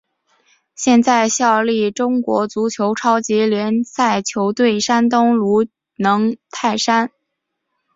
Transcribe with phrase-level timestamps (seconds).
[0.73, 7.11] 现在效力中国足球超级联赛球队山东鲁能泰山。